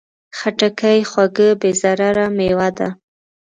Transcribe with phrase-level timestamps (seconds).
[0.37, 2.87] خټکی خوږه، بې ضرره مېوه ده.